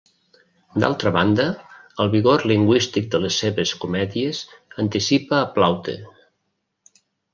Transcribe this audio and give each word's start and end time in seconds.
D'altra 0.83 1.09
banda, 1.17 1.45
el 2.05 2.09
vigor 2.15 2.45
lingüístic 2.53 3.11
de 3.17 3.21
les 3.25 3.37
seves 3.43 3.75
comèdies 3.85 4.41
anticipa 4.85 5.39
a 5.43 5.47
Plaute. 5.59 5.97